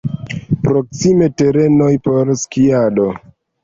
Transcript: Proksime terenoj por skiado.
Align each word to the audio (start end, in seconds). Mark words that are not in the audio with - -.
Proksime 0.67 1.29
terenoj 1.43 1.93
por 2.09 2.37
skiado. 2.49 3.11